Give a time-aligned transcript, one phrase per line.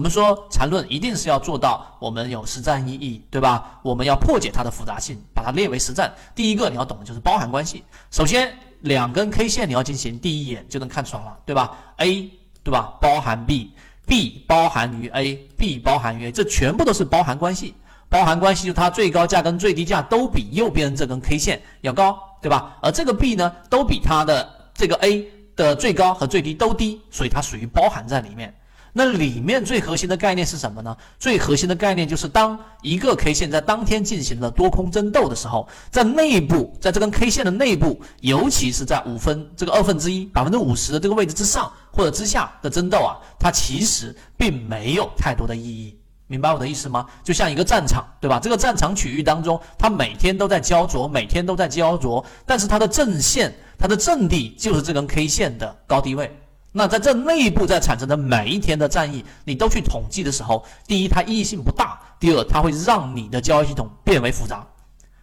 [0.00, 3.78] 我们说缠论一定是要做到我们有实战意义，对吧？
[3.82, 6.10] 我们要破解它的复杂性，把它列为实战。
[6.34, 7.84] 第一个你要懂的就是包含关系。
[8.10, 8.50] 首先，
[8.80, 12.30] 两根 K 线你要进行第一眼就能看出来了，对吧？A
[12.64, 12.94] 对吧？
[12.98, 17.74] 包含 B，B 包含于 A，B 包含于 A，这全部都是包含关系。
[18.08, 22.78] 包含关系就它最高价跟最低价都比右边这根 K 线要高，对吧？
[22.80, 28.54] 而这个 B 呢，都比它的这个 A 的最高和最低都低，所以它属于包含在里面。
[28.92, 30.96] 那里面最核心的概念是什么呢？
[31.18, 45.96] 最核心的概念就是当一个 K 线在当天进行了多空争斗的时候，在内部，在这根 K 线的内部，尤其是在五分这个二分之一百分之五十的这个位置之上或者之下的争斗啊，它其实并没有太多的意义。
[46.26, 47.06] 明白我的意思吗？
[47.24, 48.38] 就像一个战场，对吧？
[48.38, 56.39] 这个战场区域当中，它每天都在焦灼，每天都在焦灼，但是它的阵线、它的阵地就是这根 K 线的高低位。
[56.72, 64.66] 那在这内部在产生的每一天的战役，你都去统计的时候，第一，它意义性不大；第二，它会让你的交易系统变为复杂。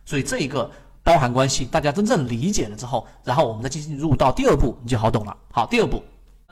[0.05, 0.69] 所以这一个
[1.03, 5.35] 包含关系，大家真正理解了之后，然后我们再进入到第二步，你就好懂了。
[5.51, 6.03] 好，第二步。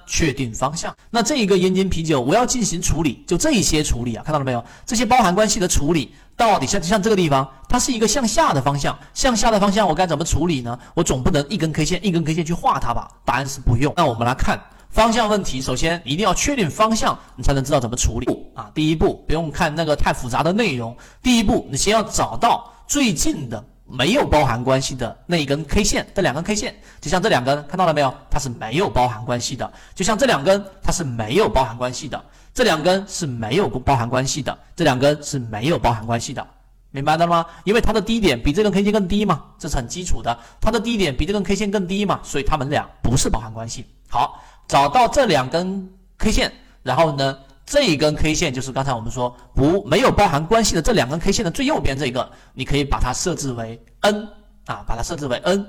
[0.07, 4.63] 确定方向，那这一个燕京啤酒我要进行处理，就这一些处理啊，看到了没有？
[4.85, 10.77] 这些包含关系的处理，到底像像这个地方，它是一个向下的方向，向下的方向我该怎么处理呢？
[10.93, 13.09] 我总不能一根 K 线一根 K 线去画它吧？
[13.25, 13.91] 答案是不用。
[13.97, 14.61] 那我们来看
[14.95, 18.71] 方向问题，首先一定要确定方向，你才能知道怎么处理啊。
[18.73, 23.61] 第一步不用看那个太复杂的内容，第一步你先要找到最近的。
[23.87, 28.11] 没有包含关系的那一根 K 线，这两根 K 线，就像这两根，看到了没有？
[28.31, 29.71] 它是没有包含关系的。
[29.93, 32.19] 就像这两根，它是没有包含关系的。
[32.51, 34.57] 这两根是没有不包含关系的。
[34.75, 36.47] 这两根是没有包含关系的，
[36.89, 37.45] 明白了吗？
[37.63, 40.35] 因为它的低点比这根 K 线更低嘛，这是很基础的。
[40.59, 43.85] 它的低点比这根 K 线更低嘛，所以它们俩不是包含关系。
[44.09, 46.51] 好，找到这两根 K 线，
[46.83, 47.37] 然后呢？
[47.67, 54.29] 这一根 K 线就是刚才我们说不没有包含关系的这两根 K 线的最右边这个，你可以把它设置为 N
[54.67, 55.65] 啊，把它设置为 N，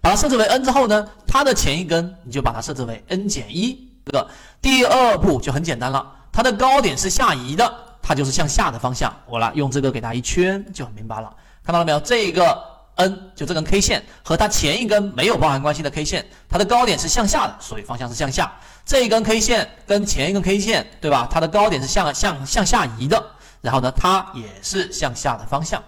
[0.00, 3.78] 把它设置为 N 之后呢，它的前一根你就把它设置为 N 减一。
[4.06, 4.26] 这个
[4.62, 7.70] 第二步就很简单了，它的高点是下移的，
[8.00, 9.14] 它就是向下的方向。
[9.26, 11.30] 我来用这个给它一圈就很明白了，
[11.62, 12.00] 看到了没有？
[12.00, 12.58] 这一个
[12.96, 18.52] N 就这根 K 线和它前一根没有包含关系的 K 线，它的高点是向下的，所以方向是向下。
[18.84, 21.28] 这一根 K 线跟前一根 K 线，对吧？
[21.30, 23.22] 它的高点是向向向下移的，
[23.60, 25.82] 然后呢，它也是向下的方向，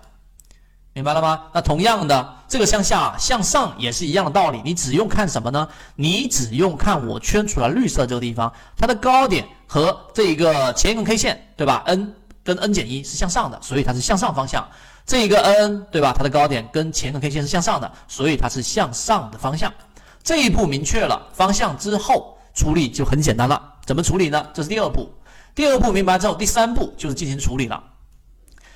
[0.93, 1.45] 明白了吗？
[1.55, 4.61] 那同样的，这个向下向上也是一样的道理。
[4.65, 5.67] 你只用看什么呢？
[5.95, 12.15] 你只用看我圈出来绿色这个地方，它的高点和这一个前一根 K 线，对吧？N
[12.45, 14.69] 跟 N 减一是向上的，所以它是向上方向。
[15.09, 16.15] 这一个 N，对吧？
[16.17, 19.75] 它的高点跟前一根 K 线是向上的，所以它是向上的方向。
[20.23, 22.37] 这一步明确了方向之后。
[22.55, 24.51] 处理就很简单了，怎么处理呢？
[24.53, 25.15] 这是第二步。
[25.55, 27.81] 第二步明白之后，第三步就是进行处理了。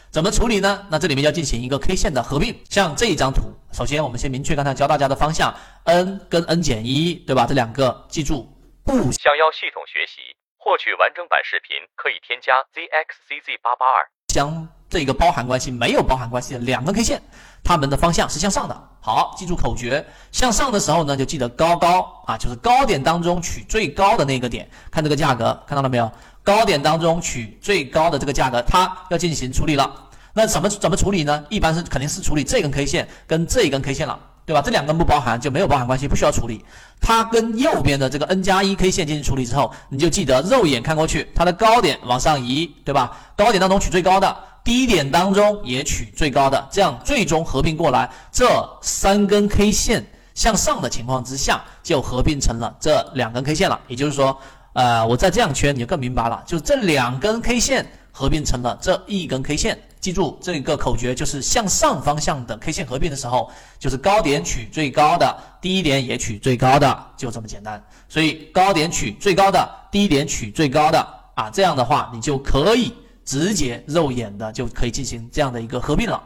[0.08, 0.86] 怎么处理呢？
[0.88, 2.56] 那这里面要进行一个 K 线的合并。
[2.70, 7.44] 像这一张图，首先我们先明确刚才教大家的方向，N 跟 N 减一，对吧？
[7.44, 8.46] 这两个记住。
[8.84, 14.06] 不想要系统学习，获取完整版视频，可以添加 zxcz 八八二。
[14.28, 17.22] 将这个包含关系没有包含关系的两根 K 线，
[17.64, 18.88] 它们的方向是向上的。
[19.00, 24.68] 好，记住口诀，向上的时候呢，就记得高高啊，就是高点当中取最高的那个点。
[24.90, 26.12] 看这个价格，看到了没有？
[26.44, 29.90] 高点当中取最高的这个价格，它要进行处理了。
[30.34, 31.42] 那怎么怎么处理呢？
[31.48, 34.60] 一般是肯定是处理这根 K 线跟这一根 K 线了，对吧？
[34.60, 36.62] 这两根不包含就没有包含关系，不需要处理。
[37.00, 43.16] 它跟右边的这个 N 加一 K 线进行处理之后，你就记得肉眼看过去，它的高点往上移，对吧？
[43.34, 44.36] 高点当中取最高的。
[44.64, 48.46] 低点当中也取最高的，这样最终合并过来，这
[48.80, 53.80] 三根 K 线向上的情况之下，就合并成了这两根 K 线了。
[53.88, 54.38] 也就是说，
[54.74, 59.78] 呃，我再这样圈，你就更明白了，就这两根 K 线合并成了这一根 K 线。
[60.00, 67.80] 记住这个口诀，就是向上方向的 K 线合并的时候，就是高点取最高的，低点也取最高的，就这么简单。
[68.08, 70.98] 所以高点取最高的，低点取最高的
[71.34, 72.92] 啊，这样的话你就可以。
[73.24, 76.22] 直接肉眼的就可以进行这样的一个合并了，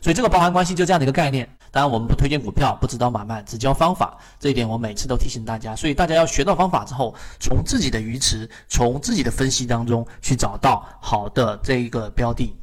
[0.00, 1.48] 所以这个包含关系就这样的一个概念。
[1.70, 5.76] 当然，我们不推荐股票，不指导买卖，只教方法，这一点我每次都提醒大家。
[5.76, 12.58] 所以大家要学到方法之后，从自己的鱼池，从自己的分析当中去找到好的这一个标的。